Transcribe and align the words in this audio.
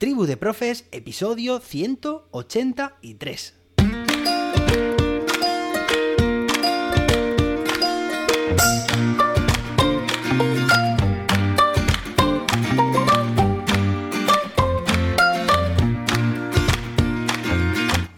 Tribu 0.00 0.24
de 0.24 0.38
Profes, 0.38 0.86
episodio 0.92 1.60
183. 1.60 3.54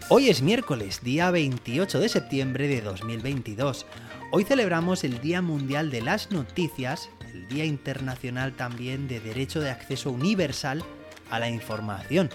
Hoy 0.07 0.29
es 0.29 0.41
miércoles, 0.41 1.01
día 1.03 1.31
28 1.31 1.99
de 1.99 2.07
septiembre 2.07 2.69
de 2.69 2.79
2022. 2.79 3.85
Hoy 4.31 4.45
celebramos 4.45 5.03
el 5.03 5.19
Día 5.19 5.41
Mundial 5.41 5.91
de 5.91 6.01
las 6.01 6.31
Noticias, 6.31 7.09
el 7.33 7.49
Día 7.49 7.65
Internacional 7.65 8.55
también 8.55 9.09
de 9.09 9.19
Derecho 9.19 9.59
de 9.59 9.71
Acceso 9.71 10.11
Universal 10.11 10.81
a 11.33 11.39
la 11.39 11.49
Información. 11.49 12.29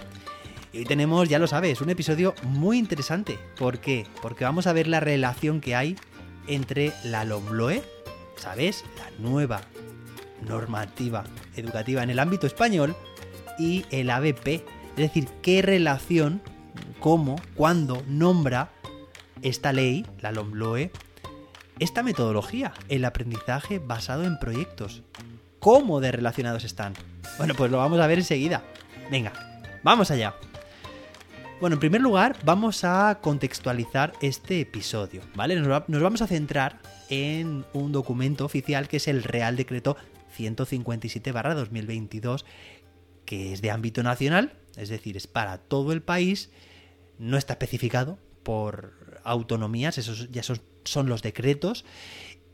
Y 0.71 0.85
tenemos, 0.85 1.27
ya 1.29 1.39
lo 1.39 1.47
sabes, 1.47 1.81
un 1.81 1.89
episodio 1.89 2.35
muy 2.43 2.77
interesante. 2.77 3.39
¿Por 3.57 3.79
qué? 3.79 4.05
Porque 4.21 4.43
vamos 4.43 4.67
a 4.67 4.73
ver 4.73 4.87
la 4.87 4.99
relación 4.99 5.61
que 5.61 5.75
hay 5.75 5.95
entre 6.47 6.93
la 7.03 7.25
LOMLOE, 7.25 7.81
¿sabes? 8.35 8.83
La 8.97 9.09
nueva 9.17 9.61
normativa 10.47 11.23
educativa 11.55 12.03
en 12.03 12.09
el 12.11 12.19
ámbito 12.19 12.45
español, 12.45 12.95
y 13.59 13.85
el 13.91 14.09
ABP. 14.09 14.47
Es 14.47 14.95
decir, 14.95 15.27
qué 15.41 15.61
relación 15.61 16.41
cómo, 16.99 17.35
cuándo 17.55 18.03
nombra 18.07 18.71
esta 19.41 19.71
ley, 19.73 20.05
la 20.21 20.31
LOMLOE, 20.31 20.91
esta 21.77 22.01
metodología, 22.01 22.73
el 22.87 23.05
aprendizaje 23.05 23.79
basado 23.79 24.23
en 24.23 24.39
proyectos. 24.39 25.03
¿Cómo 25.59 25.99
de 25.99 26.11
relacionados 26.11 26.63
están? 26.63 26.93
Bueno, 27.37 27.53
pues 27.53 27.69
lo 27.69 27.77
vamos 27.77 27.99
a 27.99 28.07
ver 28.07 28.19
enseguida. 28.19 28.63
Venga, 29.09 29.33
vamos 29.83 30.11
allá. 30.11 30.35
Bueno, 31.59 31.73
en 31.73 31.79
primer 31.79 32.01
lugar, 32.01 32.37
vamos 32.45 32.83
a 32.83 33.17
contextualizar 33.21 34.13
este 34.21 34.61
episodio, 34.61 35.23
¿vale? 35.35 35.55
Nos, 35.55 36.01
vamos 36.01 36.21
a 36.21 36.27
centrar 36.27 36.79
en 37.09 37.65
un 37.73 37.91
documento 37.91 38.45
oficial 38.45 38.87
que 38.87 38.97
es 38.97 39.07
el 39.07 39.23
Real 39.23 39.57
Decreto 39.57 39.97
157-2022, 40.37 42.45
que 43.25 43.53
es 43.53 43.61
de 43.61 43.71
ámbito 43.71 44.03
nacional, 44.03 44.53
es 44.77 44.89
decir, 44.89 45.17
es 45.17 45.27
para 45.27 45.57
todo 45.57 45.91
el 45.91 46.01
país 46.01 46.51
no 47.17 47.37
está 47.37 47.53
especificado 47.53 48.17
por 48.43 49.21
autonomías, 49.23 49.97
esos 49.97 50.31
ya 50.31 50.43
son, 50.43 51.09
los 51.09 51.21
decretos. 51.21 51.83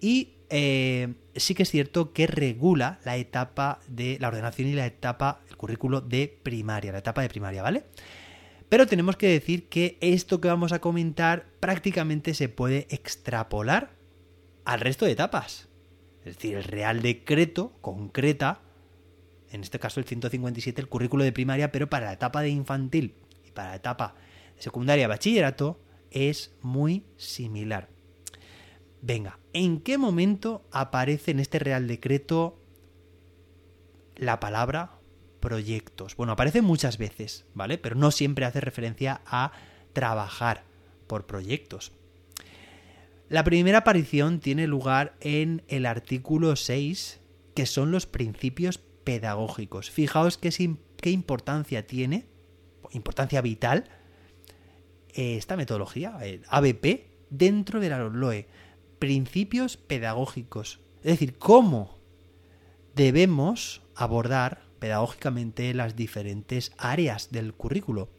Y 0.06 0.36
eh, 0.52 1.16
sí 1.36 1.56
que 1.56 1.64
es 1.64 1.72
cierto 1.72 2.14
que 2.14 2.28
regula 2.28 3.00
la 3.06 3.18
etapa 3.18 3.80
de 3.88 4.20
la 4.20 4.28
ordenación 4.28 4.68
y 4.68 4.74
la 4.74 4.86
etapa, 4.86 5.42
el 5.50 5.58
currículo 5.58 6.00
de 6.00 6.28
primaria, 6.44 6.92
la 6.92 7.00
etapa 7.00 7.24
de 7.24 7.30
primaria, 7.30 7.64
¿vale? 7.64 7.86
Pero 8.70 8.86
tenemos 8.86 9.18
que 9.18 9.26
decir 9.26 9.68
que 9.68 9.98
esto 10.02 10.40
que 10.40 10.48
vamos 10.48 10.74
a 10.74 10.80
comentar 10.80 11.48
prácticamente 11.60 12.36
se 12.36 12.50
puede 12.50 12.86
extrapolar 12.92 13.96
al 14.64 14.80
resto 14.80 15.06
de 15.06 15.14
etapas. 15.14 15.70
Es 16.24 16.36
decir, 16.36 16.54
el 16.58 16.66
Real 16.66 17.02
Decreto 17.02 17.74
concreta, 17.82 18.62
en 19.52 19.62
este 19.62 19.80
caso 19.80 20.00
el 20.00 20.06
157, 20.06 20.82
el 20.82 20.88
currículo 20.88 21.24
de 21.24 21.32
primaria, 21.32 21.72
pero 21.72 21.90
para 21.90 22.06
la 22.06 22.14
etapa 22.14 22.44
de 22.44 22.50
infantil 22.50 23.16
y 23.44 23.50
para 23.50 23.70
la 23.70 23.78
etapa 23.78 24.14
secundaria, 24.60 25.08
bachillerato, 25.08 25.80
es 26.12 26.54
muy 26.62 27.06
similar. 27.18 27.95
Venga, 29.06 29.38
¿en 29.54 29.82
qué 29.82 30.00
momento 30.00 30.66
aparece 30.72 31.30
en 31.30 31.40
este 31.40 31.60
Real 31.60 31.88
Decreto 31.88 32.60
la 34.16 34.40
palabra 34.40 34.94
proyectos? 35.40 36.16
Bueno, 36.16 36.34
aparece 36.34 36.64
muchas 36.64 36.98
veces, 36.98 37.46
¿vale? 37.54 37.78
Pero 37.78 37.94
no 37.94 38.10
siempre 38.10 38.46
hace 38.46 38.62
referencia 38.62 39.22
a 39.28 39.52
trabajar 39.94 40.64
por 41.06 41.28
proyectos. 41.28 41.92
La 43.30 43.44
primera 43.44 43.80
aparición 43.80 44.40
tiene 44.40 44.66
lugar 44.66 45.16
en 45.20 45.62
el 45.68 45.86
artículo 45.86 46.56
6, 46.56 47.20
que 47.54 47.68
son 47.68 47.92
los 47.92 48.08
principios 48.08 48.80
pedagógicos. 49.04 49.92
Fijaos 49.92 50.40
qué, 50.40 51.12
importancia 51.12 51.86
tiene, 51.86 52.26
importancia 52.92 53.40
vital, 53.42 53.86
esta 55.14 55.56
metodología, 55.58 56.18
el 56.24 56.42
ABP, 56.50 57.06
dentro 57.30 57.80
de 57.80 57.90
la 57.90 58.00
LOE. 58.00 58.48
Principios 59.00 59.78
pedagógicos. 59.78 60.80
Es 61.04 61.12
decir, 61.12 61.38
cómo 61.38 61.98
debemos 62.96 63.82
abordar 63.96 64.66
pedagógicamente 64.80 65.74
las 65.74 65.96
diferentes 65.96 66.72
áreas 66.78 67.32
del 67.32 67.54
currículo. 67.54 68.10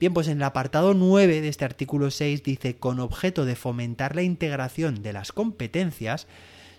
Bien, 0.00 0.12
pues 0.12 0.28
en 0.28 0.38
el 0.38 0.42
apartado 0.42 0.94
9 0.94 1.40
de 1.40 1.48
este 1.48 1.64
artículo 1.64 2.10
6 2.10 2.42
dice, 2.42 2.76
con 2.76 3.00
objeto 3.00 3.44
de 3.44 3.56
fomentar 3.56 4.16
la 4.16 4.22
integración 4.22 5.02
de 5.02 5.12
las 5.12 5.32
competencias, 5.32 6.26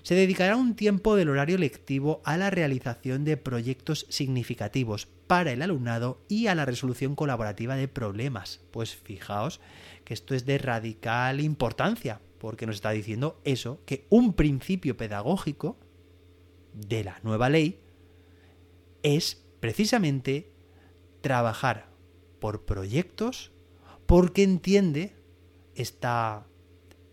se 0.04 0.16
dedicará 0.16 0.56
un 0.56 0.76
tiempo 0.76 1.16
del 1.16 1.30
horario 1.30 1.58
lectivo 1.58 2.22
a 2.24 2.38
la 2.38 2.50
realización 2.50 3.26
de 3.26 3.38
proyectos 3.38 4.06
significativos 4.10 5.08
para 5.28 5.52
el 5.52 5.62
alumnado 5.62 6.22
y 6.28 6.48
a 6.48 6.56
la 6.56 6.66
resolución 6.66 7.16
colaborativa 7.16 7.76
de 7.76 7.88
problemas. 7.88 8.62
Pues 8.72 8.96
fijaos 8.96 9.60
que 10.06 10.14
esto 10.14 10.36
es 10.36 10.46
de 10.46 10.58
radical 10.58 11.40
importancia, 11.42 12.22
porque 12.40 12.66
nos 12.66 12.76
está 12.76 12.92
diciendo 12.92 13.40
eso, 13.44 13.82
que 13.86 14.08
un 14.10 14.34
principio 14.34 14.98
pedagógico 14.98 15.78
de 16.74 17.04
la 17.04 17.20
nueva 17.24 17.50
ley 17.50 17.80
es 19.04 19.44
precisamente 19.60 20.52
trabajar 21.22 21.90
por 22.40 22.66
proyectos 22.66 23.52
porque 24.06 24.44
entiende 24.44 25.14
esta, 25.76 26.48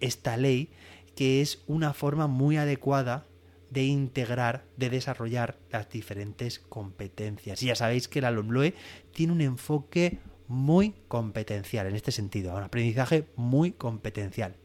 esta 0.01 0.37
ley 0.37 0.71
que 1.15 1.41
es 1.41 1.63
una 1.67 1.93
forma 1.93 2.27
muy 2.27 2.57
adecuada 2.57 3.27
de 3.71 3.85
integrar, 3.85 4.65
de 4.77 4.91
desarrollar 4.91 5.59
las 5.71 5.91
diferentes 5.91 6.59
competencias. 6.59 7.63
Y 7.63 7.67
ya 7.67 7.75
sabéis 7.75 8.07
que 8.07 8.21
la 8.21 8.31
LOMLOE 8.31 8.75
tiene 9.13 9.33
un 9.33 9.41
enfoque 9.41 10.21
muy 10.47 10.95
competencial 11.09 11.87
en 11.87 11.97
este 11.97 12.13
sentido, 12.13 12.55
un 12.55 12.63
aprendizaje 12.63 13.27
muy 13.35 13.73
competencial. 13.73 14.57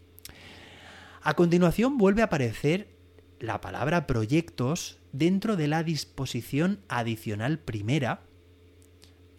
A 1.22 1.36
continuación 1.36 1.98
vuelve 1.98 2.22
a 2.22 2.26
aparecer 2.26 2.88
la 3.40 3.62
palabra 3.62 4.08
proyectos 4.08 5.00
dentro 5.12 5.56
de 5.56 5.68
la 5.68 5.84
disposición 5.84 6.80
adicional 6.88 7.60
primera 7.60 8.22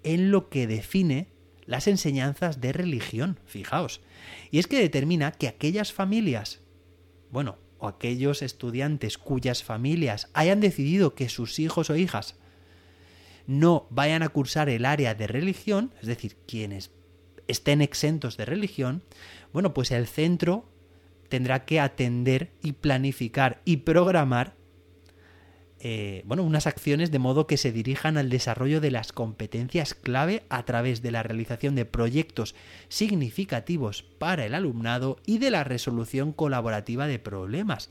en 0.03 0.31
lo 0.31 0.48
que 0.48 0.66
define 0.66 1.28
las 1.66 1.87
enseñanzas 1.87 2.60
de 2.60 2.72
religión, 2.72 3.38
fijaos. 3.47 4.00
Y 4.50 4.59
es 4.59 4.66
que 4.66 4.78
determina 4.78 5.32
que 5.32 5.48
aquellas 5.48 5.92
familias 5.92 6.62
bueno, 7.32 7.56
o 7.78 7.88
aquellos 7.88 8.42
estudiantes 8.42 9.19
cuyas 9.19 9.65
familias 9.65 10.28
hayan 10.34 10.60
decidido 10.60 11.15
que 11.16 11.28
sus 11.28 11.59
hijos 11.59 11.91
o 11.91 11.97
hijas 11.97 12.37
no 13.47 13.88
vayan 13.91 14.22
a 14.22 14.28
cursar 14.28 14.69
el 14.69 14.84
área 14.84 15.15
de 15.16 15.26
religión, 15.26 15.92
es 16.00 16.06
decir, 16.06 16.37
quienes 16.47 16.92
estén 17.48 17.81
exentos 17.81 18.37
de 18.37 18.44
religión, 18.44 19.03
bueno, 19.53 19.75
pues 19.75 19.91
el 19.91 20.06
centro 20.06 20.69
tendrá 21.32 21.65
que 21.65 21.81
atender 21.81 22.53
y 22.62 22.72
planificar 22.72 23.62
y 23.65 23.78
programar 23.78 24.54
eh, 25.81 26.22
bueno, 26.26 26.43
unas 26.43 26.66
acciones 26.66 27.10
de 27.10 27.19
modo 27.19 27.47
que 27.47 27.56
se 27.56 27.72
dirijan 27.72 28.19
al 28.19 28.28
desarrollo 28.28 28.82
de 28.82 28.91
las 28.91 29.12
competencias 29.12 29.94
clave 29.94 30.42
a 30.50 30.62
través 30.66 31.00
de 31.00 31.10
la 31.10 31.22
realización 31.22 31.75
de 31.75 31.87
proyectos 31.87 32.54
significativos 32.91 34.03
para 34.03 34.44
el 34.44 34.54
alumnado 34.54 35.16
y 35.25 35.38
de 35.38 35.50
la 35.50 35.65
resolución 35.65 36.34
colaborativa 36.34 37.06
de 37.06 37.19
problemas. 37.19 37.88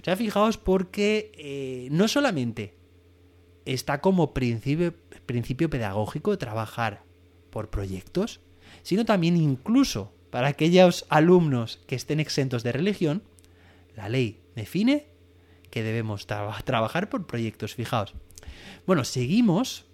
O 0.00 0.04
sea, 0.04 0.16
fijaos 0.16 0.58
porque 0.58 1.30
eh, 1.38 1.86
no 1.92 2.08
solamente 2.08 2.74
está 3.66 4.00
como 4.00 4.34
principio, 4.34 4.94
principio 5.26 5.70
pedagógico 5.70 6.36
trabajar 6.38 7.04
por 7.50 7.70
proyectos, 7.70 8.40
sino 8.82 9.04
también 9.04 9.36
incluso 9.36 10.12
para 10.30 10.48
aquellos 10.48 11.06
alumnos 11.08 11.80
que 11.86 11.96
estén 11.96 12.20
exentos 12.20 12.62
de 12.62 12.72
religión, 12.72 13.22
la 13.96 14.08
ley 14.08 14.40
define 14.54 15.06
que 15.70 15.82
debemos 15.82 16.26
trabajar 16.26 17.08
por 17.08 17.26
proyectos, 17.26 17.74
fijaos. 17.74 18.14
Bueno, 18.86 19.04
seguimos 19.04 19.86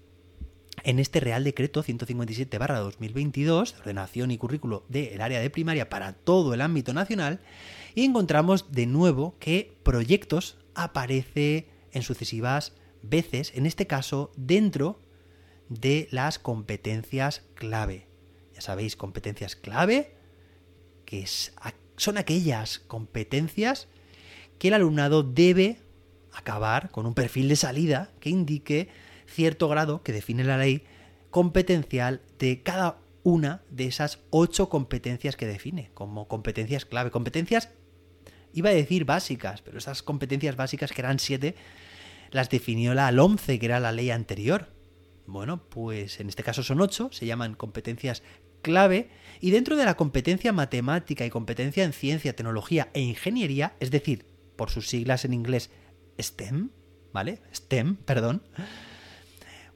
en 0.85 0.99
este 0.99 1.21
Real 1.21 1.44
Decreto 1.44 1.83
157-2022, 1.83 3.79
ordenación 3.79 4.31
y 4.31 4.38
currículo 4.38 4.85
del 4.88 5.21
área 5.21 5.41
de 5.41 5.50
primaria 5.50 5.88
para 5.88 6.12
todo 6.12 6.55
el 6.55 6.61
ámbito 6.61 6.93
nacional, 6.93 7.41
y 7.94 8.05
encontramos 8.05 8.73
de 8.73 8.87
nuevo 8.87 9.37
que 9.39 9.79
proyectos 9.82 10.59
aparece 10.75 11.69
en 11.93 12.03
sucesivas 12.03 12.75
veces, 13.03 13.53
en 13.55 13.67
este 13.67 13.87
caso 13.87 14.32
dentro 14.37 15.00
de 15.69 16.09
las 16.11 16.39
competencias 16.39 17.43
clave. 17.55 18.06
Ya 18.55 18.61
sabéis, 18.61 18.97
competencias 18.97 19.56
clave, 19.56 20.16
que 21.06 21.25
son 21.97 22.19
aquellas 22.19 22.81
competencias 22.81 23.88
que 24.58 24.69
el 24.69 24.75
alumnado 24.75 25.23
debe 25.23 25.79
acabar 26.32 26.91
con 26.91 27.06
un 27.06 27.14
perfil 27.14 27.49
de 27.49 27.56
salida 27.56 28.11
que 28.20 28.29
indique 28.29 28.88
cierto 29.26 29.69
grado 29.69 30.03
que 30.03 30.12
define 30.12 30.44
la 30.44 30.58
ley 30.58 30.85
competencial 31.31 32.20
de 32.38 32.62
cada 32.62 32.99
una 33.23 33.62
de 33.70 33.87
esas 33.87 34.20
ocho 34.31 34.69
competencias 34.69 35.37
que 35.37 35.47
define 35.47 35.91
como 35.94 36.29
competencias 36.29 36.85
clave. 36.85 37.11
Competencias, 37.11 37.70
iba 38.53 38.70
a 38.70 38.75
decir 38.75 39.05
básicas, 39.05 39.62
pero 39.62 39.79
esas 39.79 40.03
competencias 40.03 40.56
básicas 40.56 40.93
que 40.93 41.00
eran 41.00 41.19
siete, 41.19 41.56
las 42.31 42.50
definió 42.50 42.94
la 42.94 43.11
AL11, 43.11 43.58
que 43.58 43.67
era 43.67 43.81
la 43.81 43.93
ley 43.93 44.11
anterior. 44.11 44.69
Bueno, 45.26 45.61
pues 45.69 46.20
en 46.20 46.29
este 46.29 46.44
caso 46.44 46.62
son 46.62 46.81
ocho, 46.81 47.08
se 47.12 47.26
llaman 47.26 47.55
competencias 47.55 48.23
clave, 48.67 49.09
y 49.41 49.53
dentro 49.53 49.77
de 49.77 49.85
la 49.85 49.97
competencia 49.97 50.53
matemática 50.53 51.25
y 51.25 51.31
competencia 51.31 51.85
en 51.85 51.93
ciencia, 51.93 52.35
tecnología 52.35 52.89
e 52.95 53.01
ingeniería, 53.01 53.75
es 53.79 53.93
decir, 53.93 54.27
por 54.57 54.71
sus 54.71 54.89
siglas 54.89 55.25
en 55.25 55.35
inglés 55.35 55.71
STEM, 56.21 56.71
¿vale? 57.13 57.41
STEM, 57.55 57.95
perdón. 57.95 58.43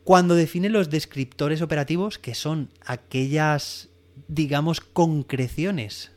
Cuando 0.03 0.35
define 0.35 0.71
los 0.71 0.91
descriptores 0.91 1.63
operativos, 1.63 2.19
que 2.19 2.35
son 2.35 2.73
aquellas, 2.85 3.91
digamos, 4.27 4.81
concreciones 4.81 6.11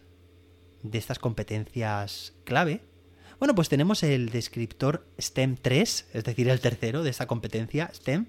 de 0.82 0.98
estas 0.98 1.20
competencias 1.20 2.34
clave, 2.46 2.82
bueno, 3.44 3.56
pues 3.56 3.68
tenemos 3.68 4.04
el 4.04 4.30
descriptor 4.30 5.06
STEM 5.20 5.58
3, 5.62 6.08
es 6.14 6.24
decir, 6.24 6.48
el 6.48 6.62
tercero 6.62 7.04
de 7.04 7.10
esta 7.10 7.28
competencia 7.28 7.92
STEM, 7.94 8.28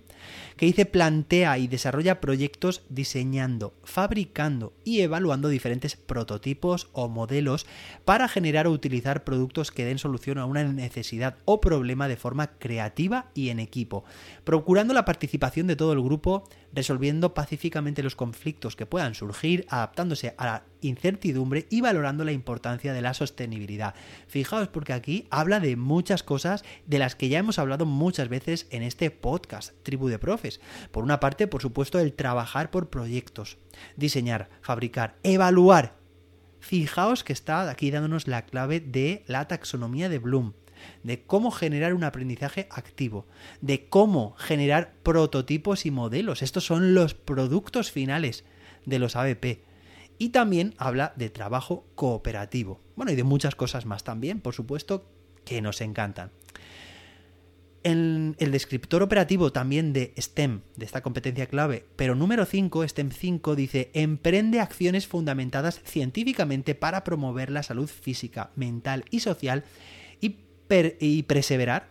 que 0.57 0.67
dice 0.67 0.87
plantea 0.87 1.57
y 1.59 1.69
desarrolla 1.69 2.21
proyectos 2.21 2.83
diseñando, 2.89 3.75
fabricando 3.85 4.73
y 4.83 5.03
evaluando 5.03 5.49
diferentes 5.49 5.95
prototipos 5.95 6.89
o 6.93 7.09
modelos 7.09 7.65
para 8.05 8.27
generar 8.27 8.67
o 8.67 8.73
utilizar 8.73 9.23
productos 9.23 9.71
que 9.71 9.85
den 9.85 9.99
solución 9.99 10.39
a 10.39 10.47
una 10.47 10.65
necesidad 10.65 11.37
o 11.45 11.61
problema 11.61 12.09
de 12.09 12.17
forma 12.17 12.59
creativa 12.59 13.31
y 13.35 13.51
en 13.51 13.61
equipo, 13.61 14.05
procurando 14.43 14.95
la 14.95 15.05
participación 15.05 15.69
de 15.69 15.77
todo 15.77 15.93
el 15.93 16.03
grupo, 16.03 16.43
resolviendo 16.73 17.35
pacíficamente 17.35 18.03
los 18.03 18.17
conflictos 18.17 18.75
que 18.75 18.87
puedan 18.87 19.15
surgir, 19.15 19.65
adaptándose 19.69 20.35
a 20.39 20.45
la 20.45 20.65
incertidumbre 20.85 21.67
y 21.71 21.81
valorando 21.81 22.25
la 22.25 22.33
importancia 22.33 22.93
de 22.93 23.03
la 23.03 23.15
sostenibilidad. 23.15 23.95
Fijaos 24.27 24.69
porque 24.69 24.93
aquí 24.93 25.27
habla 25.31 25.61
de 25.61 25.77
muchas 25.77 26.23
cosas 26.23 26.65
de 26.87 26.99
las 26.99 27.15
que 27.17 27.29
ya 27.29 27.39
hemos 27.39 27.59
hablado 27.59 27.87
muchas 27.87 28.29
veces 28.29 28.67
en 28.71 28.83
este 28.83 29.11
podcast, 29.11 29.73
Tribu 29.83 30.09
de 30.09 30.19
Profes. 30.19 30.61
Por 30.91 31.05
una 31.05 31.21
parte, 31.21 31.47
por 31.47 31.63
supuesto, 31.63 31.99
el 31.99 32.13
trabajar 32.13 32.71
por 32.71 32.91
proyectos, 32.91 33.59
diseñar, 33.97 34.49
fabricar, 34.61 35.17
evaluar. 35.23 35.97
Fijaos 36.61 37.25
que 37.25 37.33
está 37.33 37.69
aquí 37.71 37.91
dándonos 37.91 38.27
la 38.27 38.47
clave 38.47 38.81
de 38.81 39.23
la 39.27 39.49
taxonomía 39.49 40.09
de 40.09 40.19
Bloom 40.19 40.55
de 41.03 41.23
cómo 41.23 41.51
generar 41.51 41.95
un 41.95 42.05
aprendizaje 42.05 42.67
activo, 42.71 43.27
de 43.61 43.89
cómo 43.89 44.35
generar 44.37 44.93
prototipos 45.03 45.87
y 45.87 45.91
modelos. 45.91 46.43
Estos 46.43 46.67
son 46.67 46.95
los 46.95 47.15
productos 47.15 47.91
finales 47.91 48.45
de 48.85 48.99
los 48.99 49.17
ABP 49.17 49.61
y 50.19 50.31
también 50.31 50.75
habla 50.79 51.13
de 51.17 51.31
trabajo 51.31 51.87
cooperativo. 51.95 52.81
Bueno, 52.97 53.13
y 53.13 53.17
de 53.17 53.25
muchas 53.25 53.55
cosas 53.55 53.87
más 53.87 54.05
también, 54.05 54.41
por 54.41 54.55
supuesto, 54.55 55.07
que 55.45 55.61
nos 55.61 55.81
encantan. 55.81 56.31
En 57.83 58.35
el 58.39 58.51
descriptor 58.51 59.03
operativo 59.03 59.53
también 59.53 59.93
de 59.93 60.15
STEM, 60.19 60.63
de 60.77 60.87
esta 60.87 61.03
competencia 61.03 61.47
clave, 61.47 61.85
pero 61.97 62.15
número 62.15 62.47
5, 62.47 62.89
STEM 62.89 63.11
5, 63.11 63.55
dice, 63.57 63.91
emprende 63.93 64.61
acciones 64.61 65.07
fundamentadas 65.07 65.83
científicamente 65.85 66.75
para 66.75 67.05
promover 67.05 67.51
la 67.51 67.63
salud 67.63 67.89
física, 67.89 68.51
mental 68.57 69.05
y 69.11 69.21
social 69.21 69.65
y, 70.23 70.37
y 70.99 71.23
perseverar, 71.25 71.89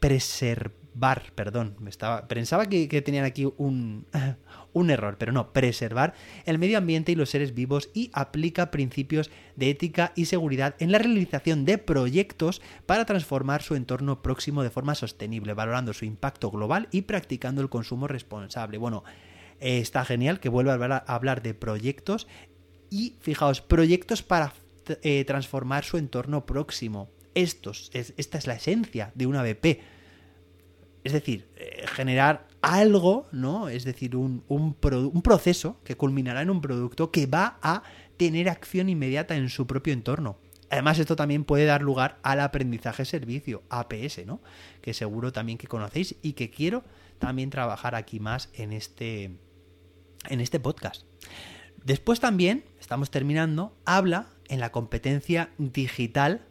preservar 0.00 0.85
bar, 0.98 1.32
perdón, 1.34 1.76
me 1.78 1.90
estaba, 1.90 2.26
pensaba 2.26 2.66
que, 2.66 2.86
tenían 3.02 3.24
aquí 3.24 3.46
un, 3.58 4.06
un 4.72 4.90
error, 4.90 5.16
pero 5.18 5.30
no, 5.32 5.52
preservar 5.52 6.14
el 6.46 6.58
medio 6.58 6.78
ambiente 6.78 7.12
y 7.12 7.14
los 7.14 7.30
seres 7.30 7.54
vivos 7.54 7.90
y 7.92 8.10
aplica 8.14 8.70
principios 8.70 9.30
de 9.56 9.70
ética 9.70 10.12
y 10.16 10.24
seguridad 10.24 10.74
en 10.78 10.92
la 10.92 10.98
realización 10.98 11.64
de 11.64 11.78
proyectos 11.78 12.62
para 12.86 13.04
transformar 13.04 13.62
su 13.62 13.74
entorno 13.74 14.22
próximo 14.22 14.62
de 14.62 14.70
forma 14.70 14.94
sostenible, 14.94 15.52
valorando 15.52 15.92
su 15.92 16.06
impacto 16.06 16.50
global 16.50 16.88
y 16.90 17.02
practicando 17.02 17.60
el 17.60 17.68
consumo 17.68 18.08
responsable. 18.08 18.78
Bueno, 18.78 19.04
está 19.60 20.04
genial 20.04 20.40
que 20.40 20.48
vuelva 20.48 20.74
a 20.74 21.14
hablar 21.14 21.42
de 21.42 21.52
proyectos 21.52 22.26
y 22.88 23.16
fijaos, 23.20 23.60
proyectos 23.60 24.22
para 24.22 24.54
eh, 25.02 25.24
transformar 25.26 25.84
su 25.84 25.98
entorno 25.98 26.46
próximo. 26.46 27.10
Estos, 27.34 27.90
esta 27.92 28.38
es 28.38 28.46
la 28.46 28.54
esencia 28.54 29.12
de 29.14 29.26
una 29.26 29.42
BP 29.42 29.95
es 31.06 31.12
decir, 31.12 31.46
eh, 31.56 31.84
generar 31.86 32.48
algo, 32.62 33.28
¿no? 33.30 33.68
Es 33.68 33.84
decir, 33.84 34.16
un, 34.16 34.42
un, 34.48 34.74
proceso 35.22 35.80
que 35.84 35.96
culminará 35.96 36.42
en 36.42 36.50
un 36.50 36.60
producto 36.60 37.12
que 37.12 37.26
va 37.26 37.58
a 37.62 37.84
tener 38.16 38.48
acción 38.48 38.88
inmediata 38.88 39.36
en 39.36 39.48
su 39.48 39.68
propio 39.68 39.92
entorno. 39.92 40.36
Además, 40.68 40.98
esto 40.98 41.14
también 41.14 41.44
puede 41.44 41.64
dar 41.64 41.80
lugar 41.80 42.18
al 42.24 42.40
aprendizaje 42.40 43.04
servicio, 43.04 43.62
APS, 43.70 44.26
¿no? 44.26 44.40
Que 44.82 44.94
seguro 44.94 45.30
también 45.30 45.58
que 45.58 45.68
conocéis 45.68 46.16
y 46.22 46.32
que 46.32 46.50
quiero 46.50 46.82
también 47.20 47.50
trabajar 47.50 47.94
aquí 47.94 48.18
más 48.18 48.48
en 48.54 48.72
este, 48.72 49.38
en 50.28 50.40
este 50.40 50.58
podcast. 50.58 51.04
Después 51.84 52.18
también, 52.18 52.64
estamos 52.80 53.12
terminando, 53.12 53.76
habla 53.84 54.26
en 54.48 54.58
la 54.58 54.72
competencia 54.72 55.50
digital 55.56 56.44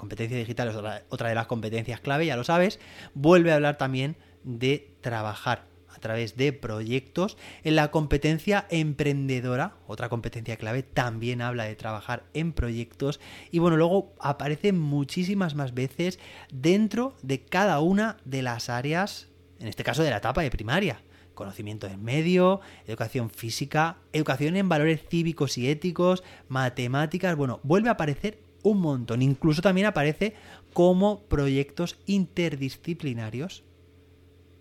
competencia 0.00 0.38
digital 0.38 0.68
es 0.68 0.76
otra, 1.10 1.28
de 1.28 1.34
las 1.34 1.46
competencias 1.46 2.00
clave, 2.00 2.24
ya 2.24 2.34
lo 2.34 2.42
sabes, 2.42 2.80
vuelve 3.12 3.52
a 3.52 3.56
hablar 3.56 3.76
también 3.76 4.16
de 4.44 4.94
trabajar 5.02 5.66
a 5.94 5.98
través 5.98 6.38
de 6.38 6.54
proyectos. 6.54 7.36
En 7.64 7.76
la 7.76 7.90
competencia 7.90 8.66
emprendedora, 8.70 9.74
otra 9.86 10.08
competencia 10.08 10.56
clave, 10.56 10.82
también 10.82 11.42
habla 11.42 11.64
de 11.64 11.76
trabajar 11.76 12.24
en 12.32 12.54
proyectos. 12.54 13.20
Y 13.50 13.58
bueno, 13.58 13.76
luego 13.76 14.14
aparece 14.18 14.72
muchísimas 14.72 15.54
más 15.54 15.74
veces 15.74 16.18
dentro 16.50 17.14
de 17.20 17.44
cada 17.44 17.80
una 17.80 18.16
de 18.24 18.40
las 18.40 18.70
áreas, 18.70 19.28
en 19.58 19.68
este 19.68 19.84
caso 19.84 20.02
de 20.02 20.10
la 20.10 20.16
etapa 20.16 20.40
de 20.40 20.50
primaria. 20.50 21.02
Conocimiento 21.34 21.86
del 21.86 21.98
medio, 21.98 22.62
educación 22.86 23.28
física, 23.28 23.98
educación 24.14 24.56
en 24.56 24.70
valores 24.70 25.02
cívicos 25.10 25.58
y 25.58 25.68
éticos, 25.68 26.22
matemáticas. 26.48 27.36
Bueno, 27.36 27.60
vuelve 27.62 27.90
a 27.90 27.92
aparecer 27.92 28.49
un 28.62 28.80
montón. 28.80 29.22
Incluso 29.22 29.62
también 29.62 29.86
aparece 29.86 30.34
como 30.72 31.22
proyectos 31.24 31.98
interdisciplinarios 32.06 33.64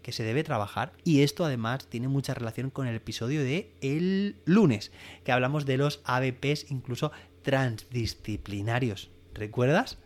que 0.01 0.11
se 0.11 0.23
debe 0.23 0.43
trabajar 0.43 0.93
y 1.03 1.21
esto 1.21 1.45
además 1.45 1.87
tiene 1.87 2.07
mucha 2.07 2.33
relación 2.33 2.69
con 2.69 2.87
el 2.87 2.95
episodio 2.95 3.43
de 3.43 3.73
el 3.81 4.37
lunes 4.45 4.91
que 5.23 5.31
hablamos 5.31 5.65
de 5.65 5.77
los 5.77 6.01
ABPs 6.05 6.71
incluso 6.71 7.11
transdisciplinarios 7.41 9.11
¿recuerdas? 9.33 9.97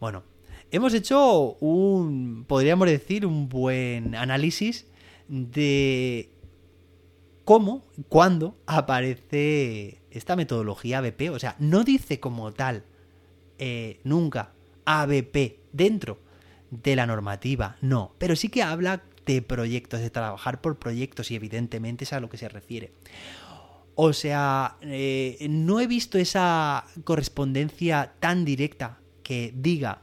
bueno 0.00 0.24
hemos 0.70 0.94
hecho 0.94 1.56
un 1.60 2.44
podríamos 2.48 2.88
decir 2.88 3.26
un 3.26 3.48
buen 3.48 4.14
análisis 4.14 4.86
de 5.28 6.30
cómo 7.44 7.84
cuándo 8.08 8.56
aparece 8.66 10.02
esta 10.10 10.36
metodología 10.36 10.98
ABP 10.98 11.30
o 11.30 11.38
sea 11.38 11.54
no 11.58 11.84
dice 11.84 12.18
como 12.18 12.52
tal 12.52 12.84
eh, 13.58 14.00
nunca 14.04 14.52
ABP 14.84 15.60
dentro 15.72 16.18
de 16.70 16.96
la 16.96 17.06
normativa, 17.06 17.76
no, 17.80 18.14
pero 18.18 18.34
sí 18.36 18.48
que 18.48 18.62
habla 18.62 19.02
de 19.26 19.42
proyectos, 19.42 20.00
de 20.00 20.10
trabajar 20.10 20.60
por 20.60 20.78
proyectos 20.78 21.30
y 21.30 21.36
evidentemente 21.36 22.04
es 22.04 22.12
a 22.12 22.20
lo 22.20 22.28
que 22.28 22.36
se 22.36 22.48
refiere. 22.48 22.92
O 23.94 24.12
sea, 24.12 24.76
eh, 24.82 25.46
no 25.48 25.80
he 25.80 25.86
visto 25.86 26.18
esa 26.18 26.84
correspondencia 27.04 28.14
tan 28.18 28.44
directa 28.44 28.98
que 29.22 29.52
diga, 29.54 30.02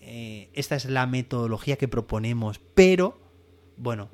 eh, 0.00 0.50
esta 0.52 0.76
es 0.76 0.84
la 0.84 1.06
metodología 1.06 1.76
que 1.76 1.88
proponemos, 1.88 2.60
pero, 2.74 3.18
bueno, 3.78 4.10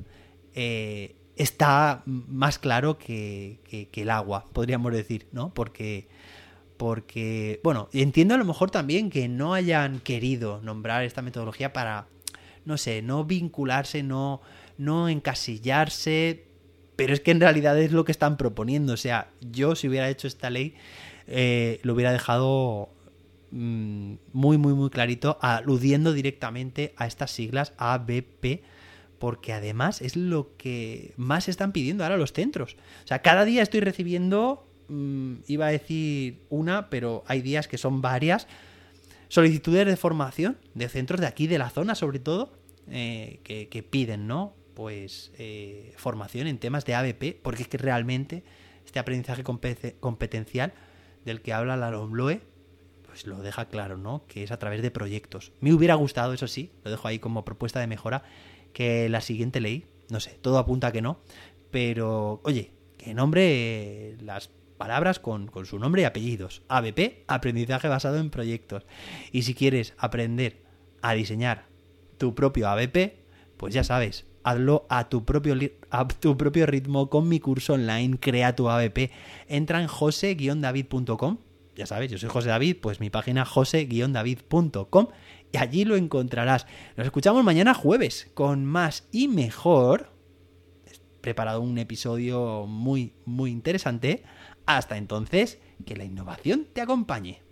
está 0.54 2.02
más 2.06 2.58
claro 2.58 2.98
que, 2.98 3.58
que, 3.64 4.02
el 4.02 4.10
agua, 4.10 4.44
podríamos 4.52 4.92
decir, 4.92 5.26
¿no? 5.32 5.52
Porque 5.52 6.08
porque, 6.80 7.60
bueno, 7.62 7.90
entiendo 7.92 8.34
a 8.34 8.38
lo 8.38 8.46
mejor 8.46 8.70
también 8.70 9.10
que 9.10 9.28
no 9.28 9.52
hayan 9.52 10.00
querido 10.00 10.62
nombrar 10.62 11.04
esta 11.04 11.20
metodología 11.20 11.74
para, 11.74 12.06
no 12.64 12.78
sé, 12.78 13.02
no 13.02 13.26
vincularse, 13.26 14.02
no, 14.02 14.40
no 14.78 15.10
encasillarse, 15.10 16.46
pero 16.96 17.12
es 17.12 17.20
que 17.20 17.32
en 17.32 17.40
realidad 17.40 17.78
es 17.78 17.92
lo 17.92 18.06
que 18.06 18.12
están 18.12 18.38
proponiendo. 18.38 18.94
O 18.94 18.96
sea, 18.96 19.28
yo 19.42 19.76
si 19.76 19.88
hubiera 19.88 20.08
hecho 20.08 20.26
esta 20.26 20.48
ley, 20.48 20.74
eh, 21.26 21.80
lo 21.82 21.92
hubiera 21.92 22.12
dejado 22.12 22.88
mm, 23.50 24.14
muy, 24.32 24.56
muy, 24.56 24.72
muy 24.72 24.88
clarito, 24.88 25.36
aludiendo 25.42 26.14
directamente 26.14 26.94
a 26.96 27.06
estas 27.06 27.30
siglas 27.30 27.74
ABP, 27.76 28.62
porque 29.18 29.52
además 29.52 30.00
es 30.00 30.16
lo 30.16 30.56
que 30.56 31.12
más 31.18 31.50
están 31.50 31.72
pidiendo 31.72 32.04
ahora 32.04 32.16
los 32.16 32.32
centros. 32.32 32.78
O 33.04 33.06
sea, 33.06 33.18
cada 33.18 33.44
día 33.44 33.62
estoy 33.62 33.80
recibiendo 33.80 34.64
Mm, 34.90 35.44
iba 35.46 35.68
a 35.68 35.70
decir 35.70 36.42
una, 36.48 36.90
pero 36.90 37.22
hay 37.28 37.42
días 37.42 37.68
que 37.68 37.78
son 37.78 38.02
varias, 38.02 38.48
solicitudes 39.28 39.86
de 39.86 39.96
formación 39.96 40.58
de 40.74 40.88
centros 40.88 41.20
de 41.20 41.28
aquí, 41.28 41.46
de 41.46 41.58
la 41.58 41.70
zona 41.70 41.94
sobre 41.94 42.18
todo, 42.18 42.52
eh, 42.90 43.38
que, 43.44 43.82
piden, 43.88 44.26
¿no? 44.26 44.56
pues 44.74 45.30
eh, 45.38 45.94
formación 45.96 46.48
en 46.48 46.58
temas 46.58 46.84
de 46.86 46.96
ABP, 46.96 47.40
porque 47.40 47.62
es 47.62 47.68
que 47.68 47.78
realmente 47.78 48.42
este 48.84 48.98
aprendizaje 48.98 49.44
competencial 49.44 50.72
del 51.24 51.40
que 51.40 51.52
habla 51.52 51.76
la 51.76 51.92
LOMLOE, 51.92 52.40
pues 53.06 53.26
lo 53.26 53.42
deja 53.42 53.66
claro, 53.66 53.96
¿no? 53.96 54.24
Que 54.26 54.42
es 54.42 54.50
a 54.50 54.58
través 54.58 54.82
de 54.82 54.90
proyectos. 54.90 55.52
Me 55.60 55.72
hubiera 55.72 55.94
gustado, 55.94 56.32
eso 56.32 56.48
sí, 56.48 56.72
lo 56.82 56.90
dejo 56.90 57.06
ahí 57.06 57.18
como 57.20 57.44
propuesta 57.44 57.78
de 57.78 57.86
mejora, 57.86 58.24
que 58.72 59.08
la 59.08 59.20
siguiente 59.20 59.60
ley, 59.60 59.86
no 60.08 60.18
sé, 60.18 60.38
todo 60.40 60.58
apunta 60.58 60.88
a 60.88 60.92
que 60.92 61.02
no, 61.02 61.20
pero 61.70 62.40
oye, 62.42 62.72
que 62.96 63.14
nombre 63.14 64.16
las 64.20 64.50
palabras 64.80 65.20
con, 65.20 65.46
con, 65.46 65.66
su 65.66 65.78
nombre 65.78 66.00
y 66.00 66.04
apellidos. 66.06 66.62
ABP, 66.68 67.24
aprendizaje 67.28 67.86
basado 67.86 68.16
en 68.16 68.30
proyectos. 68.30 68.86
Y 69.30 69.42
si 69.42 69.54
quieres 69.54 69.92
aprender 69.98 70.62
a 71.02 71.12
diseñar 71.12 71.66
tu 72.16 72.34
propio 72.34 72.66
ABP, 72.66 73.12
pues 73.58 73.74
ya 73.74 73.84
sabes, 73.84 74.24
hazlo 74.42 74.86
a 74.88 75.10
tu 75.10 75.26
propio, 75.26 75.54
a 75.90 76.08
tu 76.08 76.38
propio 76.38 76.64
ritmo 76.64 77.10
con 77.10 77.28
mi 77.28 77.40
curso 77.40 77.74
online 77.74 78.18
Crea 78.18 78.56
tu 78.56 78.70
ABP. 78.70 79.10
Entra 79.48 79.82
en 79.82 79.86
jose-david.com. 79.86 81.36
Ya 81.76 81.84
sabes, 81.84 82.10
yo 82.10 82.16
soy 82.16 82.30
José 82.30 82.48
David, 82.48 82.78
pues 82.80 83.00
mi 83.00 83.10
página 83.10 83.44
jose-david.com 83.44 85.08
y 85.52 85.58
allí 85.58 85.84
lo 85.84 85.96
encontrarás. 85.96 86.66
Nos 86.96 87.04
escuchamos 87.04 87.44
mañana 87.44 87.74
jueves 87.74 88.30
con 88.32 88.64
más 88.64 89.06
y 89.12 89.28
mejor. 89.28 90.10
He 90.86 90.96
preparado 91.20 91.60
un 91.60 91.76
episodio 91.76 92.64
muy, 92.66 93.12
muy 93.26 93.50
interesante. 93.50 94.24
Hasta 94.66 94.96
entonces, 94.96 95.58
que 95.86 95.96
la 95.96 96.04
innovación 96.04 96.66
te 96.72 96.80
acompañe. 96.80 97.42